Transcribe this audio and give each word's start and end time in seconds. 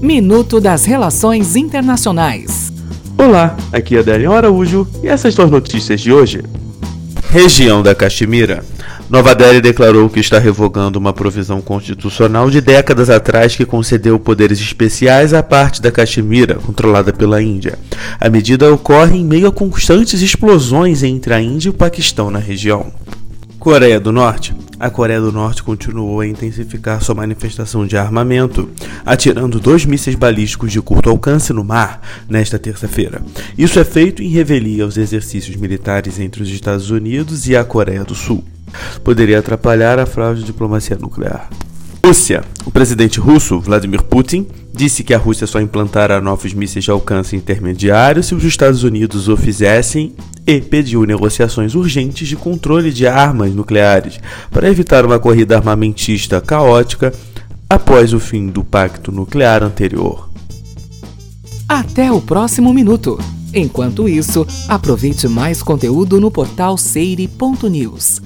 Minuto 0.00 0.60
das 0.60 0.84
Relações 0.84 1.56
Internacionais. 1.56 2.70
Olá, 3.16 3.56
aqui 3.72 3.96
é 3.96 4.00
Adélio 4.00 4.32
Araújo 4.32 4.86
e 5.02 5.08
essas 5.08 5.32
são 5.34 5.46
as 5.46 5.50
notícias 5.50 6.02
de 6.02 6.12
hoje. 6.12 6.42
Região 7.30 7.82
da 7.82 7.94
Caxemira. 7.94 8.62
Nova 9.08 9.34
Delhi 9.34 9.60
declarou 9.60 10.10
que 10.10 10.20
está 10.20 10.38
revogando 10.38 10.98
uma 10.98 11.14
provisão 11.14 11.62
constitucional 11.62 12.50
de 12.50 12.60
décadas 12.60 13.08
atrás 13.08 13.56
que 13.56 13.64
concedeu 13.64 14.18
poderes 14.18 14.60
especiais 14.60 15.32
à 15.32 15.42
parte 15.42 15.80
da 15.80 15.90
Caxemira, 15.90 16.56
controlada 16.56 17.12
pela 17.12 17.42
Índia. 17.42 17.78
A 18.20 18.28
medida 18.28 18.72
ocorre 18.72 19.16
em 19.16 19.24
meio 19.24 19.48
a 19.48 19.52
constantes 19.52 20.20
explosões 20.20 21.02
entre 21.02 21.32
a 21.32 21.40
Índia 21.40 21.68
e 21.68 21.70
o 21.70 21.74
Paquistão 21.74 22.30
na 22.30 22.38
região. 22.38 22.92
Coreia 23.58 23.98
do 23.98 24.12
Norte. 24.12 24.54
A 24.78 24.90
Coreia 24.90 25.20
do 25.20 25.32
Norte 25.32 25.62
continuou 25.62 26.20
a 26.20 26.26
intensificar 26.26 27.02
sua 27.02 27.14
manifestação 27.14 27.86
de 27.86 27.96
armamento, 27.96 28.68
atirando 29.06 29.58
dois 29.58 29.86
mísseis 29.86 30.14
balísticos 30.14 30.70
de 30.70 30.82
curto 30.82 31.08
alcance 31.08 31.50
no 31.52 31.64
mar 31.64 32.02
nesta 32.28 32.58
terça-feira. 32.58 33.22
Isso 33.56 33.78
é 33.78 33.84
feito 33.84 34.22
em 34.22 34.28
revelia 34.28 34.84
aos 34.84 34.98
exercícios 34.98 35.56
militares 35.56 36.20
entre 36.20 36.42
os 36.42 36.50
Estados 36.50 36.90
Unidos 36.90 37.48
e 37.48 37.56
a 37.56 37.64
Coreia 37.64 38.04
do 38.04 38.14
Sul. 38.14 38.44
Poderia 39.02 39.38
atrapalhar 39.38 39.98
a 39.98 40.04
fraude 40.04 40.40
de 40.40 40.46
diplomacia 40.46 40.96
nuclear. 40.96 41.48
Rússia. 42.04 42.44
O 42.64 42.70
presidente 42.70 43.18
russo, 43.18 43.58
Vladimir 43.58 44.02
Putin, 44.02 44.46
disse 44.72 45.02
que 45.02 45.14
a 45.14 45.18
Rússia 45.18 45.46
só 45.46 45.58
implantará 45.58 46.20
novos 46.20 46.52
mísseis 46.52 46.84
de 46.84 46.90
alcance 46.90 47.34
intermediário 47.34 48.22
se 48.22 48.34
os 48.34 48.44
Estados 48.44 48.84
Unidos 48.84 49.26
o 49.26 49.36
fizessem 49.36 50.14
e 50.46 50.60
pediu 50.60 51.04
negociações 51.04 51.74
urgentes 51.74 52.28
de 52.28 52.36
controle 52.36 52.92
de 52.92 53.06
armas 53.06 53.52
nucleares 53.52 54.20
para 54.50 54.68
evitar 54.70 55.04
uma 55.04 55.18
corrida 55.18 55.56
armamentista 55.56 56.40
caótica 56.40 57.12
após 57.68 58.12
o 58.12 58.20
fim 58.20 58.46
do 58.46 58.62
pacto 58.62 59.10
nuclear 59.10 59.62
anterior. 59.62 60.30
Até 61.68 62.12
o 62.12 62.20
próximo 62.20 62.72
minuto. 62.72 63.18
Enquanto 63.52 64.08
isso, 64.08 64.46
aproveite 64.68 65.26
mais 65.26 65.62
conteúdo 65.62 66.20
no 66.20 66.30
portal 66.30 66.76
seire.news 66.76 68.20